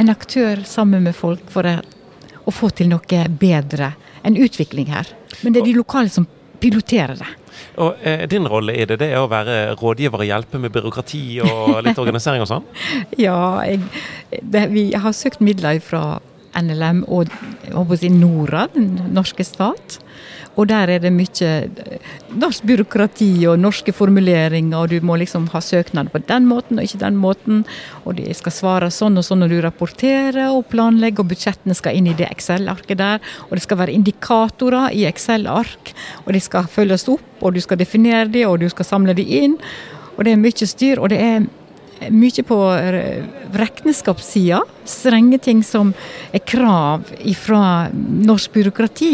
en 0.02 0.12
aktør 0.12 0.62
sammen 0.68 1.06
med 1.06 1.16
folk 1.16 1.50
for 1.52 1.66
å, 1.66 2.54
få 2.54 2.70
til 2.76 2.92
noe 2.92 3.24
bedre. 3.40 3.94
En 4.26 4.38
utvikling 4.38 4.92
her. 4.92 5.10
Men 5.42 5.54
det 5.54 5.62
er 5.62 5.70
de 5.72 5.76
lokale 5.80 6.12
som 6.12 6.28
piloterer 6.60 7.18
det. 7.20 7.28
Og 7.82 8.00
eh, 8.04 8.24
Din 8.30 8.48
rolle 8.48 8.74
i 8.76 8.86
det, 8.88 8.98
det 9.00 9.10
er 9.12 9.22
å 9.22 9.30
være 9.30 9.74
rådgiver 9.80 10.24
og 10.24 10.28
hjelpe 10.28 10.60
med 10.60 10.72
byråkrati 10.74 11.24
og 11.44 11.82
litt 11.86 12.00
organisering 12.00 12.44
og 12.44 12.50
sånn? 12.50 12.66
ja, 13.26 13.36
jeg, 13.68 13.82
det, 14.40 14.66
vi 14.72 14.88
har 14.96 15.16
søkt 15.16 15.44
midler 15.44 15.80
fra 15.84 16.18
NLM 16.56 17.04
og 17.12 17.32
og 17.76 17.90
Norad, 18.14 18.72
den 18.74 19.12
norske 19.12 19.44
stat. 19.44 19.98
Og 20.56 20.68
der 20.70 20.88
er 20.88 21.02
det 21.04 21.12
mye 21.12 21.50
norsk 22.40 22.64
byråkrati 22.64 23.28
og 23.50 23.58
norske 23.60 23.92
formuleringer, 23.92 24.76
og 24.78 24.88
du 24.88 25.04
må 25.04 25.18
liksom 25.20 25.50
ha 25.52 25.60
søknad 25.60 26.08
på 26.12 26.22
den 26.28 26.46
måten 26.48 26.80
og 26.80 26.86
ikke 26.86 27.02
den 27.02 27.18
måten. 27.20 27.64
Og 28.08 28.16
de 28.16 28.32
skal 28.36 28.54
svare 28.56 28.88
sånn 28.92 29.20
og 29.20 29.26
sånn 29.26 29.42
når 29.44 29.52
du 29.52 29.58
rapporterer 29.66 30.48
og 30.48 30.64
planlegger, 30.72 31.20
og 31.24 31.34
budsjettene 31.34 31.76
skal 31.76 31.98
inn 31.98 32.08
i 32.08 32.16
det 32.16 32.30
Excel-arket 32.32 32.96
der. 33.02 33.20
Og 33.50 33.58
det 33.58 33.66
skal 33.66 33.82
være 33.82 33.96
indikatorer 33.98 34.96
i 34.96 35.04
Excel-ark, 35.10 35.92
og 36.24 36.32
de 36.32 36.40
skal 36.40 36.70
følges 36.72 37.04
opp, 37.12 37.28
og 37.42 37.52
du 37.52 37.60
skal 37.60 37.80
definere 37.80 38.30
de, 38.32 38.46
og 38.48 38.62
du 38.64 38.68
skal 38.72 38.88
samle 38.88 39.16
de 39.16 39.28
inn. 39.42 39.58
Og 40.16 40.24
det 40.24 40.32
er 40.32 40.40
mye 40.40 40.68
styr, 40.72 41.02
og 41.02 41.12
det 41.12 41.20
er 41.20 41.44
mye 42.12 42.44
på 42.48 42.56
regnskapssida. 43.56 44.62
Strenge 44.88 45.38
ting 45.44 45.60
som 45.64 45.92
er 46.32 46.40
krav 46.48 47.04
fra 47.44 47.60
norsk 47.92 48.56
byråkrati. 48.56 49.12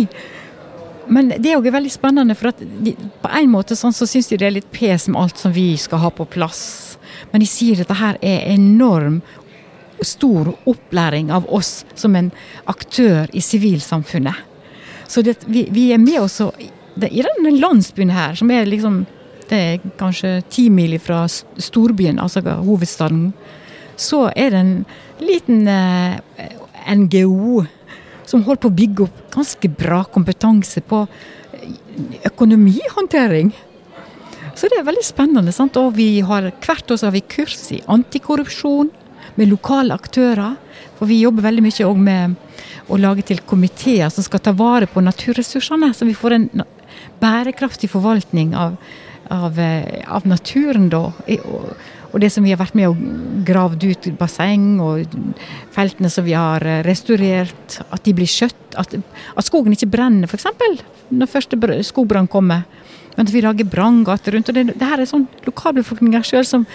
Men 1.07 1.33
det 1.37 1.51
er 1.51 1.59
jo 1.59 1.75
veldig 1.75 1.91
spennende, 1.93 2.37
for 2.39 2.55
de, 2.59 2.95
på 3.23 3.31
en 3.41 3.51
måte 3.51 3.77
sånn, 3.79 3.95
så 3.95 4.07
syns 4.09 4.31
de 4.31 4.39
det 4.41 4.49
er 4.49 4.57
litt 4.59 4.73
pes 4.75 5.09
med 5.11 5.21
alt 5.21 5.41
som 5.41 5.55
vi 5.55 5.73
skal 5.81 6.03
ha 6.05 6.11
på 6.15 6.27
plass. 6.31 6.63
Men 7.33 7.43
de 7.43 7.49
sier 7.49 7.81
at 7.81 7.87
dette 7.87 7.99
her 7.99 8.19
er 8.23 8.53
enorm 8.53 9.21
stor 10.03 10.53
opplæring 10.67 11.31
av 11.33 11.47
oss 11.53 11.85
som 11.95 12.17
en 12.19 12.31
aktør 12.71 13.31
i 13.33 13.43
sivilsamfunnet. 13.43 14.35
Så 15.07 15.23
det, 15.23 15.43
vi, 15.47 15.67
vi, 15.71 15.91
er 15.93 16.01
med 16.03 16.23
også 16.23 16.51
det, 16.95 17.11
I 17.13 17.25
denne 17.27 17.55
landsbyen 17.61 18.13
her, 18.13 18.35
som 18.39 18.51
er 18.51 18.69
liksom 18.69 19.05
det 19.51 19.59
er 19.59 19.83
kanskje 20.01 20.39
ti 20.49 20.69
mil 20.73 20.95
fra 21.03 21.27
storbyen, 21.29 22.21
altså 22.23 22.41
hovedstaden, 22.41 23.33
så 24.01 24.31
er 24.33 24.55
det 24.55 24.61
en 24.63 24.75
liten 25.21 25.67
eh, 25.69 26.17
NGO 26.97 27.65
som 28.29 28.45
holder 28.47 28.63
på 28.63 28.71
å 28.71 28.79
bygge 28.79 29.05
opp 29.07 29.21
ganske 29.35 29.69
bra 29.69 30.03
kompetanse 30.05 30.83
på 30.87 31.05
økonomihåndtering. 32.29 33.53
Så 34.55 34.69
det 34.69 34.81
er 34.81 34.89
veldig 34.89 35.05
spennende. 35.05 35.53
Sant? 35.55 35.77
Og 35.81 35.95
vi 35.97 36.21
har, 36.25 36.51
hvert 36.65 36.91
år 36.93 37.07
har 37.07 37.15
vi 37.15 37.25
kurs 37.25 37.57
i 37.73 37.81
antikorrupsjon 37.91 38.91
med 39.39 39.51
lokale 39.51 39.97
aktører. 39.97 40.59
For 40.99 41.11
vi 41.11 41.23
jobber 41.23 41.49
veldig 41.49 41.65
mye 41.65 41.87
òg 41.89 42.03
med 42.03 42.37
å 42.93 42.99
lage 43.01 43.25
til 43.27 43.41
komiteer 43.49 44.13
som 44.13 44.25
skal 44.27 44.43
ta 44.45 44.53
vare 44.57 44.89
på 44.91 45.03
naturressursene. 45.05 45.93
Så 45.97 46.09
vi 46.09 46.17
får 46.19 46.37
en 46.37 46.49
bærekraftig 47.23 47.91
forvaltning 47.93 48.55
av, 48.59 48.77
av, 49.31 49.59
eh, 49.59 50.05
av 50.07 50.27
naturen 50.29 50.91
da. 50.93 51.09
Og 52.13 52.21
det 52.21 52.29
som 52.33 52.45
vi 52.45 52.53
har 52.53 52.61
vært 52.61 52.77
med 52.77 52.91
og 52.91 53.01
gravd 53.49 53.87
ut 53.89 54.09
basseng, 54.21 54.77
og 54.85 55.15
feltene 55.73 56.11
som 56.13 56.27
vi 56.27 56.37
har 56.37 56.65
eh, 56.69 56.83
restaurert, 56.87 57.79
at 57.89 58.05
de 58.05 58.15
blir 58.17 58.29
skjøtt. 58.29 58.77
At, 58.81 58.95
at 58.97 59.49
skogen 59.49 59.75
ikke 59.75 59.91
brenner, 59.93 60.29
f.eks. 60.29 60.47
Når 61.13 61.31
første 61.33 61.59
skogbrann 61.89 62.31
kommer. 62.31 62.67
Men 63.17 63.27
at 63.27 63.33
vi 63.33 63.45
lager 63.45 63.69
branngater 63.69 64.37
rundt. 64.37 64.49
og 64.49 64.57
Det, 64.57 64.67
det 64.77 64.89
her 64.89 65.01
er 65.01 65.09
sånn 65.09 65.29
lokalbefolkninga 65.47 66.23
sjøl 66.25 66.49
som 66.49 66.67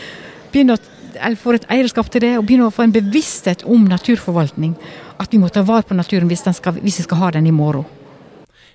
begynner 0.52 0.78
å, 0.78 0.96
eller 1.18 1.40
får 1.40 1.60
et 1.60 1.70
eierskap 1.78 2.10
til 2.14 2.26
det, 2.26 2.36
og 2.38 2.46
begynner 2.46 2.70
å 2.70 2.74
få 2.74 2.86
en 2.86 2.94
bevissthet 2.94 3.66
om 3.66 3.86
naturforvaltning. 3.90 4.76
At 5.22 5.34
vi 5.34 5.42
må 5.42 5.50
ta 5.50 5.66
vare 5.66 5.86
på 5.88 5.98
naturen 5.98 6.30
hvis, 6.30 6.46
skal, 6.60 6.78
hvis 6.82 7.02
vi 7.02 7.08
skal 7.08 7.24
ha 7.24 7.32
den 7.38 7.50
i 7.50 7.56
morgen. 7.56 7.86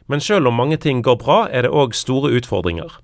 Men 0.07 0.21
selv 0.21 0.51
om 0.51 0.59
mange 0.59 0.77
ting 0.77 1.03
går 1.03 1.19
bra, 1.21 1.39
er 1.51 1.67
det 1.67 1.71
òg 1.71 1.95
store 1.97 2.33
utfordringer. 2.39 2.99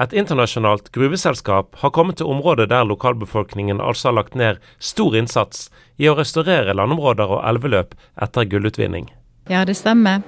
Et 0.00 0.14
internasjonalt 0.16 0.88
gruveselskap 0.94 1.76
har 1.82 1.92
kommet 1.92 2.16
til 2.20 2.30
området 2.32 2.70
der 2.70 2.86
lokalbefolkningen 2.88 3.82
altså 3.84 4.08
har 4.08 4.16
lagt 4.22 4.36
ned 4.38 4.60
stor 4.78 5.16
innsats 5.18 5.68
i 6.00 6.08
å 6.08 6.16
restaurere 6.16 6.74
landområder 6.74 7.36
og 7.36 7.42
elveløp 7.44 7.92
etter 8.24 8.48
gullutvinning. 8.48 9.10
Ja, 9.50 9.64
det 9.66 9.74
stemmer. 9.76 10.22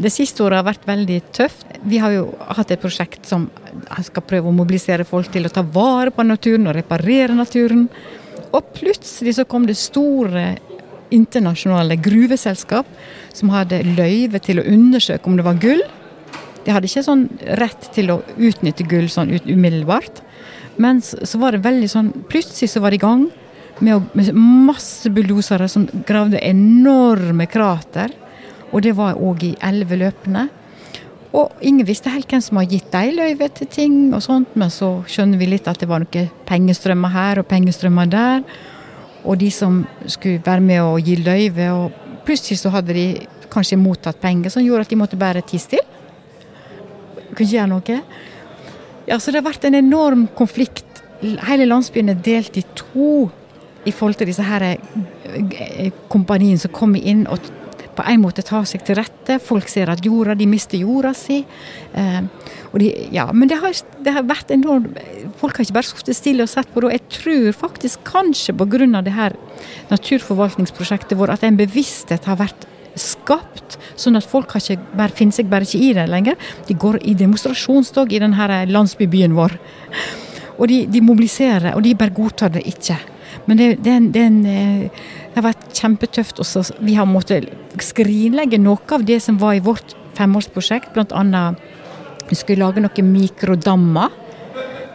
Det 0.00 0.10
siste 0.10 0.42
året 0.42 0.62
har 0.62 0.66
vært 0.70 0.88
veldig 0.88 1.18
tøft. 1.36 1.66
Vi 1.84 2.00
har 2.02 2.14
jo 2.14 2.24
hatt 2.56 2.72
et 2.72 2.82
prosjekt 2.82 3.28
som 3.28 3.46
skal 4.06 4.24
prøve 4.26 4.48
å 4.48 4.56
mobilisere 4.56 5.06
folk 5.06 5.28
til 5.32 5.46
å 5.46 5.52
ta 5.52 5.62
vare 5.62 6.10
på 6.14 6.24
naturen 6.26 6.70
og 6.70 6.78
reparere 6.78 7.36
naturen. 7.36 7.86
Og 8.52 8.72
plutselig 8.74 9.36
så 9.36 9.46
kom 9.48 9.68
det 9.68 9.76
store 9.78 10.56
internasjonale 11.12 11.98
gruveselskap 12.02 12.88
som 13.32 13.52
hadde 13.52 13.82
løyve 13.96 14.40
til 14.42 14.60
å 14.60 14.66
undersøke 14.68 15.28
om 15.28 15.38
det 15.38 15.46
var 15.46 15.60
gull. 15.62 15.82
De 16.62 16.72
hadde 16.74 16.88
ikke 16.88 17.04
sånn 17.06 17.26
rett 17.60 17.88
til 17.94 18.12
å 18.14 18.20
utnytte 18.36 18.86
gull 18.88 19.08
sånn 19.10 19.32
umiddelbart. 19.44 20.22
Men 20.80 21.02
så 21.02 21.38
var 21.40 21.52
det 21.52 21.66
veldig 21.66 21.88
sånn 21.90 22.10
Plutselig 22.32 22.70
så 22.72 22.80
var 22.80 22.94
de 22.94 22.96
i 22.96 23.02
gang 23.02 23.26
med, 23.84 24.06
med 24.16 24.32
masse 24.34 25.10
bulldosere 25.12 25.68
som 25.68 25.84
gravde 26.08 26.40
enorme 26.40 27.46
krater. 27.50 28.14
Og 28.72 28.84
det 28.86 28.94
var 28.96 29.20
òg 29.20 29.44
i 29.50 29.54
elveløpene. 29.60 30.48
Og 31.32 31.64
ingen 31.64 31.86
visste 31.88 32.12
helt 32.12 32.28
hvem 32.28 32.42
som 32.44 32.58
har 32.60 32.68
gitt 32.68 32.90
dem 32.92 33.16
løyve 33.16 33.48
til 33.56 33.68
ting 33.72 33.96
og 34.12 34.20
sånt, 34.24 34.52
men 34.58 34.72
så 34.72 34.98
skjønner 35.08 35.40
vi 35.40 35.48
litt 35.54 35.68
at 35.70 35.80
det 35.80 35.88
var 35.88 36.04
noen 36.04 36.28
pengestrømmer 36.48 37.12
her 37.14 37.40
og 37.40 37.48
pengestrømmer 37.48 38.10
der. 38.12 38.42
Og 39.24 39.38
de 39.38 39.50
som 39.54 39.82
skulle 40.10 40.42
være 40.44 40.64
med 40.64 40.82
å 40.82 40.98
gi 40.98 41.16
løyve, 41.20 41.68
og 41.74 42.24
plutselig 42.26 42.58
så 42.60 42.72
hadde 42.74 42.96
de 42.96 43.06
kanskje 43.52 43.78
mottatt 43.80 44.20
penger 44.20 44.52
som 44.52 44.64
gjorde 44.64 44.86
at 44.86 44.92
de 44.92 44.98
måtte 44.98 45.20
bære 45.20 45.44
tie 45.46 45.62
til. 45.74 45.84
Kunne 47.32 47.46
ikke 47.46 47.52
gjøre 47.52 47.70
noe. 47.70 48.00
Ja, 49.08 49.18
så 49.18 49.30
det 49.30 49.42
har 49.42 49.48
vært 49.50 49.66
en 49.68 49.78
enorm 49.78 50.26
konflikt. 50.38 50.86
Hele 51.22 51.68
landsbyen 51.68 52.12
er 52.12 52.22
delt 52.22 52.56
i 52.58 52.64
to 52.78 53.28
i 53.86 53.90
forhold 53.90 54.18
til 54.18 54.30
disse 54.30 54.44
her 54.46 54.62
eh, 54.72 55.90
kompaniene 56.10 56.60
som 56.62 56.70
kommer 56.74 57.02
inn 57.02 57.24
og 57.30 57.42
på 57.96 58.04
en 58.08 58.22
måte 58.22 58.44
tar 58.46 58.64
seg 58.68 58.84
til 58.86 58.96
rette. 58.98 59.38
Folk 59.42 59.68
ser 59.70 59.92
at 59.92 60.04
jorda, 60.04 60.36
de 60.38 60.48
mister 60.48 60.80
jorda 60.80 61.12
si. 61.16 61.42
Eh, 61.98 62.20
de, 62.80 62.90
ja, 63.12 63.26
men 63.36 63.50
det 63.50 63.58
har, 63.60 63.76
det 64.00 64.14
har, 64.16 64.24
vært 64.24 64.52
enormt 64.54 64.96
Folk 65.40 65.58
har 65.58 65.66
ikke 65.66 65.76
bare 65.76 65.88
sittet 65.90 66.16
stille 66.16 66.46
og 66.46 66.50
sett 66.52 66.70
på 66.72 66.82
det. 66.82 66.94
Jeg 66.96 67.08
tror 67.18 67.48
faktisk 67.66 68.04
kanskje 68.08 68.54
pga. 68.56 69.02
det 69.02 69.12
her 69.12 69.36
naturforvaltningsprosjektet 69.90 71.18
vårt 71.18 71.34
at 71.34 71.44
en 71.44 71.56
bevissthet 71.56 72.24
har 72.24 72.38
vært 72.40 72.66
skapt, 72.98 73.78
sånn 73.96 74.16
at 74.16 74.26
folk 74.28 74.52
har 74.52 74.60
ikke, 74.60 74.96
bare, 74.96 75.14
finner 75.16 75.36
seg 75.36 75.48
bare 75.50 75.64
ikke 75.68 75.80
i 75.80 75.92
det 75.96 76.08
lenger. 76.08 76.36
De 76.68 76.74
går 76.74 77.00
i 77.08 77.14
demonstrasjonstog 77.16 78.12
i 78.12 78.20
denne 78.22 78.58
landsbybyen 78.68 79.36
vår. 79.36 79.56
Og 80.58 80.68
de, 80.68 80.84
de 80.92 81.00
mobiliserer, 81.04 81.72
og 81.74 81.82
de 81.84 81.96
bare 81.98 82.14
godtar 82.14 82.52
det 82.52 82.66
ikke. 82.68 82.98
Men 83.48 83.58
det, 83.58 83.68
det, 83.82 83.96
det, 84.14 84.26
eh, 84.46 85.04
det 85.32 85.40
har 85.40 85.46
vært 85.48 85.78
kjempetøft 85.78 86.40
også. 86.42 86.66
Vi 86.84 86.92
har 86.98 87.08
måttet 87.08 87.48
skrinlegge 87.80 88.58
noe 88.60 88.84
av 88.92 89.06
det 89.08 89.16
som 89.24 89.38
var 89.40 89.56
i 89.56 89.62
vårt 89.64 89.94
femårsprosjekt. 90.18 90.92
Bl.a. 90.92 91.44
vi 92.28 92.36
skulle 92.36 92.66
lage 92.66 92.82
noen 92.84 93.08
mikrodammer. 93.14 94.12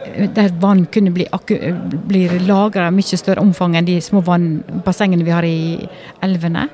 Eh, 0.06 0.28
der 0.30 0.54
vann 0.62 0.86
kunne 0.86 1.10
bli, 1.10 1.26
bli 2.06 2.22
lagra 2.46 2.86
i 2.86 2.94
mye 2.94 3.18
større 3.18 3.42
omfang 3.42 3.74
enn 3.78 3.88
de 3.88 3.98
små 4.04 4.22
vannbassengene 4.30 5.26
vi 5.26 5.34
har 5.34 5.46
i 5.46 5.58
elvene. 6.22 6.68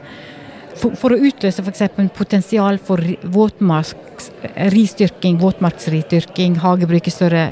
For, 0.77 0.93
for 1.01 1.15
å 1.15 1.21
utløse 1.25 1.65
f.eks. 1.65 1.87
potensial 2.13 2.77
for 2.85 3.01
våtmarks, 3.25 4.29
ristyrking, 4.75 5.41
våtmarksridyrking, 5.41 6.61
hagebruk 6.61 7.09
i 7.09 7.15
større 7.15 7.47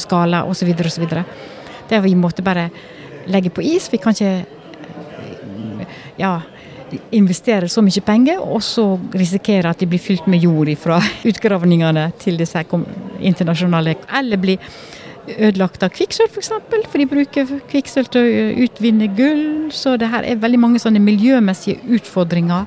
skala 0.00 0.46
osv. 0.48 0.72
osv. 0.80 1.10
Det 1.12 1.98
har 1.98 2.06
vi 2.08 2.16
måtte 2.16 2.44
bare 2.46 2.70
legge 3.28 3.52
på 3.52 3.60
is. 3.76 3.92
Vi 3.92 4.00
kan 4.00 4.16
ikke 4.16 4.57
ja, 6.18 6.40
investere 7.12 7.68
så 7.68 7.82
mye 7.84 8.02
penger, 8.04 8.40
og 8.40 8.62
så 8.64 8.84
risikere 9.14 9.70
at 9.70 9.80
de 9.80 9.88
blir 9.90 10.02
fylt 10.02 10.28
med 10.30 10.42
jord 10.44 10.70
fra 10.80 11.00
utgravningene 11.30 12.10
til 12.20 12.38
disse 12.40 12.64
internasjonale 13.20 13.96
Eller 14.18 14.40
bli 14.40 14.58
ødelagt 15.28 15.82
av 15.84 15.92
kvikksølv, 15.92 16.32
f.eks. 16.32 16.52
For, 16.70 16.84
for 16.88 17.00
de 17.00 17.08
bruker 17.08 17.50
kvikksølv 17.68 18.10
til 18.12 18.22
å 18.24 18.44
utvinne 18.64 19.10
gull. 19.16 19.70
Så 19.74 19.96
det 20.00 20.08
her 20.12 20.24
er 20.24 20.40
veldig 20.40 20.60
mange 20.60 20.80
sånne 20.82 21.02
miljømessige 21.04 21.82
utfordringer. 21.98 22.64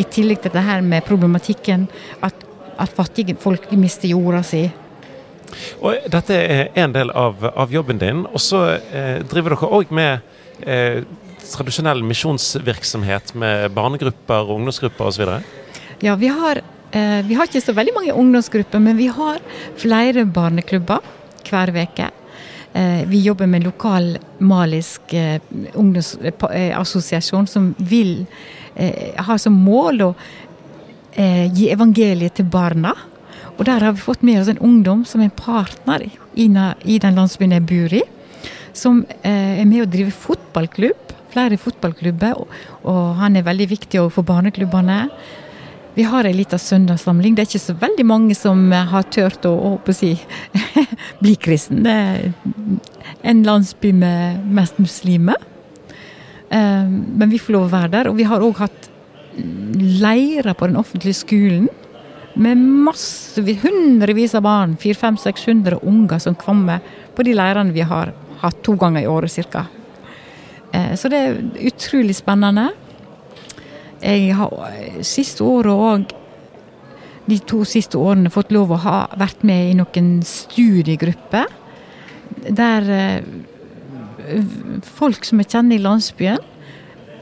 I 0.00 0.06
tillegg 0.10 0.42
til 0.42 0.54
det 0.54 0.64
her 0.66 0.82
med 0.82 1.06
problematikken 1.06 1.86
at, 2.24 2.34
at 2.80 2.94
fattige 2.96 3.36
folk 3.38 3.68
mister 3.78 4.10
jorda 4.10 4.42
si. 4.46 4.64
Og 5.84 6.08
Dette 6.10 6.34
er 6.34 6.70
en 6.82 6.94
del 6.94 7.12
av, 7.14 7.44
av 7.54 7.72
jobben 7.72 8.00
din. 8.00 8.24
Og 8.32 8.40
så 8.42 8.64
eh, 8.74 9.20
driver 9.28 9.54
dere 9.54 9.72
òg 9.78 9.92
med 9.94 10.66
eh, 10.66 11.02
tradisjonell 11.50 12.02
misjonsvirksomhet 12.06 13.34
med 13.34 13.70
barnegrupper, 13.76 14.50
ungdomsgrupper 14.50 15.10
osv.? 15.10 15.34
Ja, 16.02 16.14
vi 16.18 16.30
har, 16.32 16.62
eh, 16.90 17.20
vi 17.26 17.34
har 17.34 17.46
ikke 17.46 17.64
så 17.64 17.74
veldig 17.76 17.94
mange 17.94 18.12
ungdomsgrupper, 18.12 18.78
men 18.78 18.96
vi 18.96 19.06
har 19.06 19.38
flere 19.76 20.24
barneklubber 20.24 21.00
hver 21.48 21.74
uke. 21.76 22.10
Eh, 22.72 23.04
vi 23.06 23.20
jobber 23.22 23.46
med 23.46 23.64
lokal 23.64 24.18
malisk 24.38 25.12
eh, 25.12 25.40
ungdomsassosiasjon 25.74 27.46
som 27.46 27.74
vil 27.78 28.24
eh, 28.74 29.12
ha 29.20 29.38
som 29.38 29.52
mål 29.52 30.02
å 30.06 30.14
eh, 31.12 31.52
gi 31.52 31.68
evangeliet 31.72 32.38
til 32.38 32.48
barna. 32.48 32.94
Og 33.58 33.66
der 33.68 33.84
har 33.84 33.92
vi 33.92 34.00
fått 34.00 34.24
med 34.24 34.40
oss 34.40 34.48
en 34.48 34.62
ungdom 34.64 35.04
som 35.04 35.20
er 35.20 35.28
en 35.28 35.36
partner 35.36 36.06
i, 36.34 36.48
i 36.48 36.98
den 36.98 37.18
landsbyen 37.18 37.52
jeg 37.58 37.68
bor 37.68 37.96
i. 37.98 38.02
Som 38.72 39.04
eh, 39.20 39.60
er 39.60 39.68
med 39.68 39.84
å 39.84 39.90
drive 39.92 40.14
fotballklubb. 40.16 41.12
Flere 41.32 41.58
fotballklubber. 41.60 42.36
Og, 42.82 43.00
han 43.20 43.36
er 43.36 43.46
veldig 43.46 43.68
viktig 43.70 44.04
for 44.12 44.26
barneklubbene. 44.28 45.06
Vi 45.96 46.04
har 46.08 46.24
ei 46.24 46.34
lita 46.36 46.56
søndagssamling. 46.60 47.34
Det 47.36 47.44
er 47.44 47.50
ikke 47.50 47.66
så 47.66 47.76
veldig 47.80 48.06
mange 48.08 48.36
som 48.36 48.64
har 48.72 49.08
turt 49.12 49.44
å, 49.48 49.52
å, 49.52 49.72
å 49.80 49.96
si, 49.96 50.14
bli 51.22 51.36
kristen. 51.40 51.82
Det 51.84 51.92
er 51.92 52.32
en 53.28 53.42
landsby 53.46 53.92
med 53.96 54.46
mest 54.56 54.80
muslimer. 54.80 55.40
Eh, 56.48 56.88
men 56.88 57.32
vi 57.32 57.40
får 57.40 57.56
lov 57.56 57.68
å 57.68 57.74
være 57.76 57.92
der. 57.96 58.10
Og 58.12 58.18
vi 58.20 58.28
har 58.28 58.44
òg 58.44 58.64
hatt 58.64 58.88
leirer 59.36 60.52
på 60.56 60.68
den 60.68 60.76
offentlige 60.80 61.16
skolen 61.22 61.68
med 62.34 62.56
masse, 62.56 63.40
hundrevis 63.40 64.34
av 64.36 64.44
barn, 64.46 64.76
400-600 64.80 65.82
unger 65.82 66.20
som 66.20 66.36
kommer 66.36 66.80
på 67.16 67.24
de 67.26 67.34
leirene 67.36 67.74
vi 67.76 67.84
har 67.84 68.14
hatt 68.40 68.62
to 68.64 68.76
ganger 68.80 69.04
i 69.04 69.10
året 69.10 69.36
ca. 69.52 69.66
Eh, 70.72 70.94
så 70.96 71.10
det 71.12 71.20
er 71.20 71.40
utrolig 71.68 72.16
spennende. 72.18 72.70
Jeg 74.02 74.34
har 74.34 74.76
siste 75.06 75.44
året 75.46 75.72
òg, 75.72 76.14
de 77.30 77.38
to 77.46 77.62
siste 77.68 78.00
årene, 78.00 78.32
fått 78.34 78.50
lov 78.54 78.72
å 78.74 78.80
ha 78.82 78.96
vært 79.18 79.44
med 79.46 79.70
i 79.70 79.76
noen 79.78 80.14
studiegrupper. 80.26 81.46
Der 82.50 82.90
eh, 82.96 84.40
folk 84.98 85.28
som 85.28 85.42
jeg 85.42 85.52
kjenner 85.54 85.78
i 85.78 85.84
landsbyen, 85.84 86.42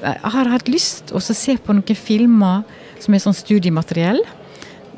eh, 0.01 0.29
har 0.37 0.53
hatt 0.55 0.73
lyst 0.73 1.11
til 1.11 1.21
å 1.21 1.25
se 1.25 1.59
på 1.61 1.77
noen 1.77 1.99
filmer 1.99 2.63
som 3.01 3.17
er 3.17 3.25
sånn 3.25 3.37
studiemateriell 3.37 4.23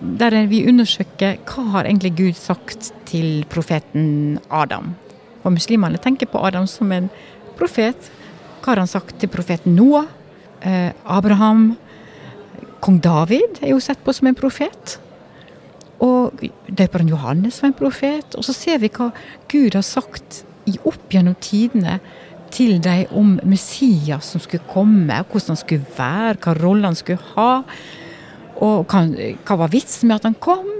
der 0.03 0.35
vi 0.51 0.65
undersøker 0.67 1.39
hva 1.47 1.65
har 1.77 1.87
egentlig 1.87 2.17
Gud 2.19 2.39
sagt 2.39 2.91
til 3.07 3.45
profeten 3.51 4.41
Adam. 4.51 4.95
Og 5.43 5.55
muslimene 5.55 6.01
tenker 6.03 6.31
på 6.31 6.43
Adam 6.43 6.67
som 6.71 6.91
en 6.95 7.09
profet. 7.59 8.11
Hva 8.63 8.77
har 8.77 8.85
han 8.85 8.91
sagt 8.91 9.17
til 9.19 9.31
profeten 9.31 9.75
Noah? 9.75 10.07
Eh, 10.63 10.93
Abraham? 11.05 11.73
Kong 12.83 13.01
David 13.03 13.59
er 13.63 13.73
jo 13.73 13.81
sett 13.83 13.99
på 14.05 14.15
som 14.15 14.29
en 14.31 14.39
profet. 14.39 14.99
Og 16.03 16.39
døperen 16.71 17.11
Johannes 17.11 17.59
var 17.63 17.73
en 17.73 17.79
profet. 17.79 18.37
Og 18.39 18.47
så 18.47 18.55
ser 18.55 18.79
vi 18.83 18.91
hva 18.95 19.11
Gud 19.51 19.75
har 19.75 19.87
sagt 19.87 20.45
opp 20.87 21.11
gjennom 21.11 21.35
tidene 21.43 21.99
til 22.55 22.79
dem 22.85 23.11
om 23.19 23.35
Messias 23.49 24.31
som 24.31 24.43
skulle 24.43 24.67
komme, 24.71 25.23
hvordan 25.25 25.55
han 25.55 25.59
skulle 25.59 25.97
være, 25.97 26.39
hva 26.45 26.55
rolle 26.61 26.91
han 26.91 26.99
skulle 26.99 27.35
ha. 27.35 27.51
Og 28.63 28.87
hva, 28.87 29.03
hva 29.43 29.59
var 29.65 29.75
vitsen 29.75 30.11
med 30.11 30.21
at 30.21 30.31
han 30.31 30.39
kom? 30.39 30.71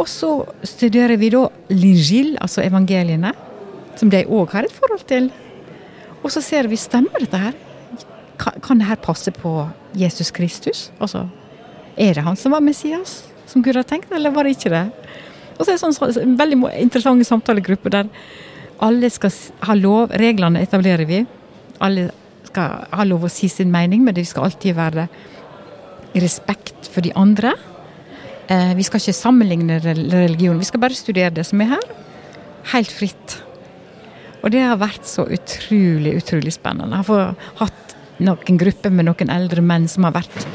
Og 0.00 0.08
så 0.08 0.32
studerer 0.64 1.18
vi 1.20 1.28
da 1.34 1.44
Lingil, 1.68 2.38
altså 2.40 2.64
evangeliene, 2.64 3.34
som 4.00 4.08
de 4.12 4.24
òg 4.24 4.56
har 4.56 4.64
et 4.64 4.76
forhold 4.76 5.04
til. 5.10 5.28
Og 6.22 6.30
så 6.30 6.42
ser 6.44 6.70
vi 6.70 6.78
stemmer 6.80 7.22
dette 7.22 7.38
her. 7.38 7.56
Kan 8.38 8.80
det 8.80 8.88
her 8.88 9.00
passe 9.02 9.30
på 9.34 9.68
Jesus 9.98 10.30
Kristus? 10.34 10.90
Altså, 11.02 11.26
er 11.96 12.14
det 12.16 12.24
han 12.26 12.38
som 12.38 12.54
var 12.54 12.64
Messias, 12.64 13.22
som 13.46 13.62
Gud 13.62 13.76
har 13.76 13.86
tenkt, 13.86 14.12
eller 14.14 14.32
var 14.34 14.46
det 14.46 14.56
ikke 14.56 14.72
det? 14.72 14.86
Og 15.58 15.64
så 15.64 15.72
er 15.72 15.76
det 15.76 15.82
sånn, 15.82 15.94
sånn 15.94 16.38
veldig 16.38 16.58
interessante 16.80 17.26
samtalegrupper 17.28 17.92
der 17.92 18.08
alle 18.82 19.10
skal 19.14 19.30
ha 19.68 19.76
lov 19.78 20.14
Reglene 20.18 20.62
etablerer 20.64 21.06
vi. 21.06 21.20
Alle 21.82 22.08
skal 22.48 22.86
ha 22.90 23.04
lov 23.06 23.26
å 23.26 23.30
si 23.30 23.50
sin 23.52 23.70
mening, 23.72 24.02
men 24.02 24.16
det 24.16 24.26
skal 24.28 24.48
alltid 24.48 24.74
være 24.76 25.06
respekt 26.18 26.90
for 26.92 27.04
de 27.04 27.12
andre. 27.18 27.54
Eh, 28.50 28.72
vi 28.76 28.84
skal 28.86 29.00
ikke 29.00 29.16
sammenligne 29.16 29.78
religion, 29.84 30.58
vi 30.58 30.68
skal 30.68 30.82
bare 30.82 30.98
studere 30.98 31.32
det 31.34 31.46
som 31.48 31.62
er 31.62 31.76
her. 31.76 31.86
Helt 32.74 32.92
fritt. 32.92 33.38
Og 34.42 34.50
det 34.50 34.62
har 34.64 34.80
vært 34.80 35.06
så 35.06 35.24
utrolig, 35.30 36.16
utrolig 36.18 36.52
spennende. 36.54 36.98
Jeg 36.98 37.08
har 37.08 37.34
hatt 37.62 37.96
noen 38.22 38.58
grupper 38.60 38.92
med 38.94 39.06
noen 39.08 39.32
eldre 39.32 39.62
menn 39.64 39.88
som 39.90 40.06
har 40.06 40.16
vært 40.16 40.46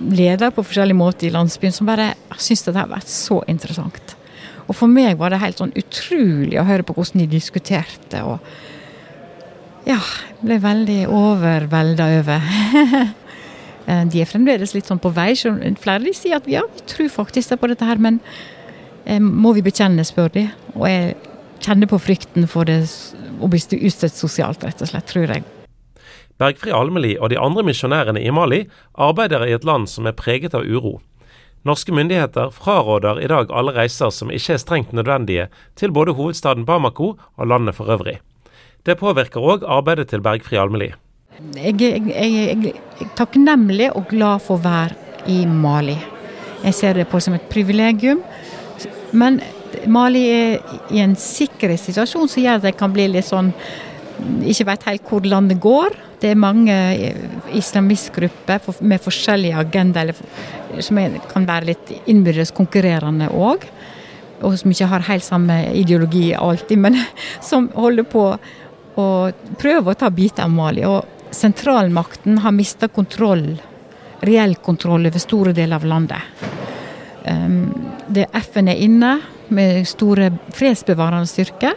ledere 0.00 0.52
på 0.54 0.64
forskjellige 0.64 0.96
måter 0.96 1.28
i 1.28 1.34
landsbyen, 1.34 1.74
som 1.76 1.88
bare 1.88 2.12
syns 2.40 2.64
det 2.66 2.76
har 2.76 2.90
vært 2.90 3.10
så 3.10 3.40
interessant. 3.50 4.16
Og 4.68 4.76
for 4.76 4.90
meg 4.90 5.18
var 5.18 5.32
det 5.32 5.40
helt 5.42 5.60
sånn 5.60 5.74
utrolig 5.76 6.60
å 6.60 6.66
høre 6.68 6.86
på 6.86 6.94
hvordan 6.96 7.24
de 7.24 7.30
diskuterte. 7.32 8.22
og 8.22 8.38
ja, 9.88 9.98
ble 10.44 10.60
veldig 10.62 11.00
overvelda 11.08 12.12
over. 12.20 12.46
Eh, 13.88 14.02
de 14.12 14.20
er 14.20 14.28
fremdeles 14.28 14.74
litt 14.76 14.86
sånn 14.86 15.00
på 15.02 15.08
vei. 15.16 15.32
så 15.34 15.50
Flere 15.80 16.04
de 16.04 16.12
sier 16.14 16.36
at 16.36 16.44
ja, 16.46 16.60
vi 16.68 16.82
tror 16.86 17.08
faktisk 17.10 17.56
på 17.58 17.70
dette 17.72 17.86
her, 17.88 17.98
men 17.98 18.18
eh, 19.08 19.18
må 19.18 19.54
vi 19.56 19.64
bekjenne, 19.64 20.04
spør 20.06 20.28
de. 20.34 20.44
Og 20.76 20.84
jeg 20.86 21.16
kjenner 21.64 21.88
på 21.88 21.98
frykten 21.98 22.46
for 22.46 22.68
det 22.68 22.84
å 23.40 23.50
bli 23.50 23.60
utstøtt 23.80 24.16
sosialt, 24.16 24.64
rett 24.64 24.82
og 24.82 24.90
slett, 24.92 25.08
tror 25.10 25.32
jeg. 25.34 25.44
Bergfri 26.40 26.72
Almeli 26.72 27.16
og 27.18 27.32
de 27.32 27.38
andre 27.40 27.64
misjonærene 27.68 28.20
i 28.24 28.32
Mali 28.32 28.62
arbeider 28.96 29.44
i 29.44 29.52
et 29.52 29.66
land 29.68 29.90
som 29.92 30.08
er 30.08 30.16
preget 30.16 30.56
av 30.56 30.64
uro. 30.64 31.00
Norske 31.68 31.92
myndigheter 31.92 32.54
fraråder 32.56 33.20
i 33.20 33.28
dag 33.28 33.50
alle 33.52 33.74
reiser 33.76 34.08
som 34.16 34.32
ikke 34.32 34.54
er 34.54 34.62
strengt 34.62 34.94
nødvendige 34.96 35.50
til 35.76 35.92
både 35.92 36.14
hovedstaden 36.16 36.64
Bamako 36.64 37.12
og 37.20 37.46
landet 37.46 37.76
for 37.76 37.92
øvrig. 37.92 38.16
Det 38.88 38.96
påvirker 38.96 39.44
òg 39.44 39.66
arbeidet 39.68 40.08
til 40.08 40.24
Bergfri 40.24 40.56
Almeli. 40.56 40.94
Jeg, 41.56 41.76
jeg, 41.80 42.08
jeg, 42.16 42.72
er 43.00 43.12
takknemlig 43.16 43.90
og 43.92 44.08
glad 44.08 44.40
for 44.44 44.56
å 44.56 44.64
være 44.64 45.28
i 45.28 45.44
Mali. 45.44 45.98
Jeg 46.64 46.76
ser 46.76 46.96
det 46.96 47.08
på 47.12 47.20
som 47.20 47.36
et 47.36 47.44
privilegium. 47.52 48.24
Men 49.12 49.42
Mali 49.90 50.24
er 50.30 50.58
i 50.90 51.00
en 51.02 51.16
sikkerhetssituasjon 51.18 52.30
som 52.30 52.42
gjør 52.42 52.60
at 52.60 52.66
de 52.68 52.72
kan 52.76 52.92
bli 52.94 53.06
litt 53.10 53.28
sånn 53.28 53.52
Ikke 54.44 54.66
vet 54.68 54.86
helt 54.88 55.06
hvor 55.08 55.24
landet 55.24 55.60
går. 55.62 55.94
Det 56.20 56.32
er 56.32 56.40
mange 56.40 56.74
islamistgrupper 57.56 58.82
med 58.84 59.00
forskjellige 59.00 59.56
agendaer 59.62 60.12
som 60.84 61.00
kan 61.30 61.46
være 61.48 61.70
litt 61.70 61.92
innbyrdes 62.04 62.52
konkurrerende 62.56 63.30
òg. 63.32 63.64
Og 64.44 64.58
som 64.60 64.72
ikke 64.72 64.90
har 64.92 65.06
helt 65.08 65.24
samme 65.24 65.56
ideologi 65.76 66.34
alltid, 66.36 66.78
men 66.84 66.98
som 67.50 67.70
holder 67.72 68.04
på 68.08 68.26
å 69.00 69.08
prøve 69.60 69.92
å 69.92 69.98
ta 69.98 70.12
biter 70.12 70.44
av 70.44 70.52
Mali. 70.52 70.84
Og 70.84 71.34
sentralmakten 71.34 72.42
har 72.44 72.56
mista 72.56 72.88
kontroll, 72.92 73.54
reell 74.20 74.56
kontroll 74.60 75.08
over 75.08 75.22
store 75.22 75.56
deler 75.56 75.80
av 75.80 75.88
landet. 75.88 76.46
Um, 77.24 77.68
det 78.08 78.28
FN 78.50 78.68
er 78.72 78.80
inne 78.80 79.18
med 79.54 79.86
store 79.88 80.30
fredsbevarende 80.56 81.28
styrker. 81.30 81.76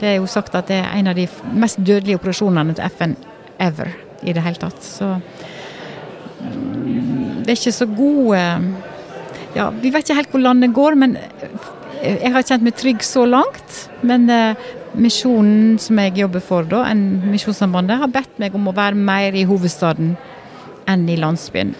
Det 0.00 0.08
er 0.10 0.16
jo 0.18 0.30
sagt 0.30 0.54
at 0.58 0.70
det 0.70 0.80
er 0.80 0.94
en 0.98 1.10
av 1.12 1.18
de 1.18 1.28
mest 1.54 1.78
dødelige 1.78 2.18
operasjonene 2.18 2.74
til 2.74 2.94
FN 2.96 3.16
ever 3.62 3.92
i 4.22 4.34
det 4.34 4.42
hele 4.42 4.60
tatt. 4.62 4.80
Så 4.82 5.14
mm, 6.40 7.42
det 7.42 7.52
er 7.52 7.58
ikke 7.58 7.80
så 7.80 7.90
gode 7.90 8.40
Ja, 9.52 9.66
vi 9.68 9.90
vet 9.92 10.06
ikke 10.06 10.16
helt 10.16 10.30
hvor 10.32 10.40
landet 10.40 10.72
går, 10.72 10.94
men 10.96 11.18
jeg 12.02 12.32
har 12.32 12.44
kjent 12.46 12.64
meg 12.64 12.76
trygg 12.80 13.02
så 13.04 13.26
langt. 13.28 13.82
Men 14.00 14.24
eh, 14.32 14.62
misjonen 14.98 15.76
som 15.82 16.00
jeg 16.00 16.16
jobber 16.22 16.42
for, 16.44 16.66
da, 16.68 16.86
Misjonssambandet, 16.94 18.00
har 18.00 18.10
bedt 18.12 18.40
meg 18.42 18.56
om 18.56 18.70
å 18.70 18.74
være 18.76 18.96
mer 18.96 19.36
i 19.36 19.44
hovedstaden 19.48 20.14
enn 20.88 21.04
i 21.08 21.18
landsbyen. 21.20 21.76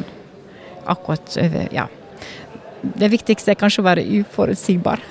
Akkurat 0.84 1.36
over 1.40 1.74
Ja. 1.74 1.88
Det 2.82 3.08
viktigste 3.12 3.52
er 3.52 3.58
kanskje 3.60 3.82
å 3.82 3.86
være 3.86 4.06
uforutsigbar. 4.20 5.02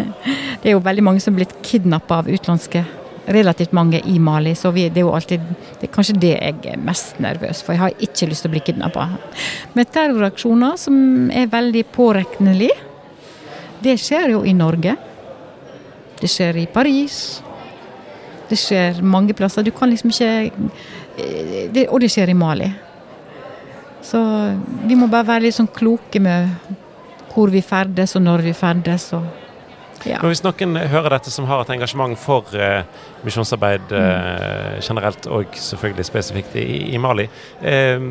det 0.62 0.70
er 0.70 0.74
jo 0.74 0.84
veldig 0.84 1.04
mange 1.04 1.20
som 1.20 1.34
er 1.34 1.42
blitt 1.42 1.58
kidnappa 1.66 2.22
av 2.22 2.30
utenlandske 2.30 2.84
relativt 3.30 3.72
mange 3.72 4.00
i 4.08 4.18
Mali, 4.18 4.54
så 4.54 4.70
vi, 4.74 4.88
det 4.88 5.02
er 5.02 5.06
jo 5.06 5.12
alltid 5.14 5.42
det 5.78 5.86
er 5.86 5.92
kanskje 5.94 6.16
det 6.20 6.32
jeg 6.32 6.56
er 6.72 6.80
mest 6.82 7.20
nervøs 7.22 7.62
for. 7.62 7.76
Jeg 7.76 7.82
har 7.84 8.02
ikke 8.06 8.28
lyst 8.30 8.44
til 8.44 8.50
å 8.50 8.54
bli 8.54 8.62
kidnappa. 8.64 9.06
Med 9.76 9.92
terroraksjoner 9.94 10.78
som 10.80 11.30
er 11.30 11.50
veldig 11.52 11.84
påregnelige, 11.94 12.76
det 13.84 13.96
skjer 14.00 14.34
jo 14.34 14.42
i 14.44 14.56
Norge. 14.56 14.96
Det 16.20 16.28
skjer 16.28 16.58
i 16.60 16.66
Paris. 16.68 17.40
Det 18.50 18.58
skjer 18.58 19.00
mange 19.06 19.36
plasser. 19.36 19.64
Du 19.64 19.70
kan 19.72 19.88
liksom 19.88 20.10
ikke 20.12 20.32
eh, 20.50 21.68
det, 21.72 21.86
Og 21.88 22.00
det 22.02 22.10
skjer 22.12 22.32
i 22.32 22.36
Mali. 22.36 22.68
Så 24.04 24.20
vi 24.88 24.96
må 24.98 25.08
bare 25.12 25.28
være 25.28 25.46
litt 25.46 25.56
sånn 25.56 25.70
kloke 25.70 26.20
med 26.20 26.50
hvor 27.30 27.52
vi 27.52 27.62
ferdes 27.62 28.16
og 28.18 28.24
når 28.26 28.44
vi 28.48 28.52
ferdes. 28.56 29.12
og 29.16 29.26
ja. 30.04 30.18
Men 30.22 30.32
Hvis 30.32 30.42
noen 30.44 30.76
hører 30.90 31.16
dette 31.16 31.32
som 31.32 31.46
har 31.50 31.62
et 31.62 31.72
engasjement 31.74 32.18
for 32.18 32.48
eh, 32.56 32.82
misjonsarbeid 33.26 33.92
eh, 33.92 34.80
generelt, 34.80 35.28
og 35.28 35.56
selvfølgelig 35.56 36.08
spesifikt 36.08 36.56
i, 36.60 36.66
i 36.94 37.00
Mali, 37.00 37.28
eh, 37.60 38.06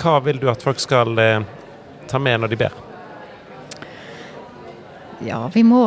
hva 0.00 0.16
vil 0.24 0.40
du 0.42 0.48
at 0.50 0.62
folk 0.64 0.80
skal 0.82 1.18
eh, 1.20 1.44
ta 2.10 2.18
med 2.18 2.42
når 2.42 2.52
de 2.52 2.60
ber? 2.60 2.78
Ja, 5.20 5.44
vi 5.52 5.62
må, 5.66 5.84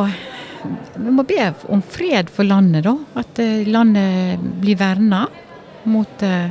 vi 0.94 1.12
må 1.12 1.24
be 1.26 1.50
om 1.68 1.82
fred 1.82 2.30
for 2.32 2.46
landet, 2.46 2.86
da. 2.86 2.96
At 3.20 3.40
eh, 3.42 3.66
landet 3.68 4.40
blir 4.62 4.78
verna 4.80 5.26
mot 5.90 6.22
eh, 6.24 6.48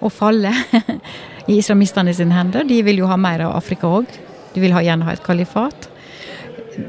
å 0.00 0.10
falle 0.10 0.54
i 1.50 1.58
islamistene 1.58 2.14
sine 2.16 2.38
hender. 2.38 2.64
De 2.64 2.80
vil 2.86 3.02
jo 3.02 3.10
ha 3.10 3.18
mer 3.20 3.44
av 3.48 3.56
Afrika 3.58 3.90
òg. 3.90 4.20
De 4.54 4.60
vil 4.62 4.74
ha, 4.74 4.82
gjerne 4.84 5.06
ha 5.08 5.14
et 5.16 5.24
kalifat. 5.24 5.88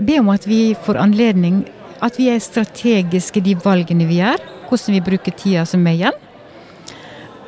Be 0.03 0.19
om 0.19 0.31
at 0.33 0.47
vi 0.47 0.75
får 0.85 0.99
anledning, 0.99 1.63
at 2.03 2.19
vi 2.19 2.29
er 2.31 2.43
strategiske 2.43 3.43
de 3.43 3.55
valgene 3.63 4.07
vi 4.09 4.19
gjør. 4.21 4.41
Hvordan 4.69 4.95
vi 4.95 5.03
bruker 5.05 5.35
tida 5.37 5.65
som 5.69 5.83
er 5.87 5.97
igjen. 5.97 6.21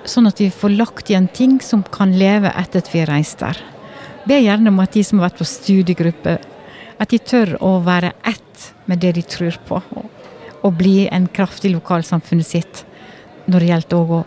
Sånn 0.05 0.29
at 0.29 0.39
vi 0.39 0.51
får 0.53 0.75
lagt 0.77 1.09
igjen 1.09 1.27
ting 1.33 1.57
som 1.63 1.81
kan 1.83 2.13
leve 2.13 2.51
etter 2.53 2.83
at 2.83 2.91
vi 2.93 3.01
har 3.01 3.09
reist 3.09 3.41
der. 3.41 3.57
Be 4.25 4.37
gjerne 4.41 4.69
om 4.69 4.81
at 4.81 4.93
de 4.93 5.03
som 5.05 5.19
har 5.19 5.29
vært 5.29 5.41
på 5.41 5.49
studiegruppe, 5.49 6.37
at 7.01 7.11
de 7.11 7.19
tør 7.19 7.55
å 7.65 7.79
være 7.85 8.13
ett 8.25 8.69
med 8.85 9.01
det 9.01 9.15
de 9.17 9.23
tror 9.25 9.57
på. 9.67 9.81
Og, 10.61 10.71
bli 10.73 11.05
en 11.13 11.27
kraft 11.29 11.65
i 11.67 11.73
lokalsamfunnet 11.73 12.47
sitt 12.47 12.79
når 13.45 13.61
det 13.61 13.67
gjelder 13.69 14.13
å 14.15 14.21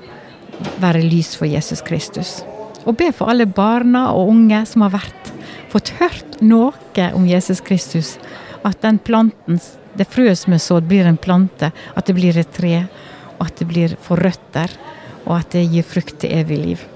være 0.82 1.02
lys 1.02 1.32
for 1.38 1.50
Jesus 1.50 1.82
Kristus. 1.82 2.36
Og 2.86 2.94
be 2.98 3.10
for 3.14 3.30
alle 3.32 3.46
barna 3.50 4.08
og 4.14 4.30
unge 4.30 4.62
som 4.70 4.84
har 4.86 4.94
vært 4.94 5.32
fått 5.72 5.94
hørt 6.00 6.40
noe 6.40 6.72
om 7.14 7.26
Jesus 7.28 7.60
Kristus. 7.64 8.16
At 8.66 8.82
den 8.82 8.98
planten, 8.98 9.60
det 9.94 10.08
frøet 10.10 10.40
som 10.40 10.54
er 10.56 10.62
sådd, 10.62 10.88
blir 10.90 11.06
en 11.06 11.20
plante. 11.20 11.72
At 11.94 12.06
det 12.08 12.16
blir 12.18 12.38
et 12.38 12.52
tre. 12.54 12.84
Og 13.38 13.46
at 13.46 13.58
det 13.60 13.68
blir 13.70 13.96
for 14.02 14.20
røtter. 14.20 14.72
Og 15.26 15.36
at 15.38 15.52
det 15.54 15.68
gir 15.68 15.86
frukt 15.86 16.20
til 16.22 16.34
evig 16.40 16.58
liv. 16.62 16.86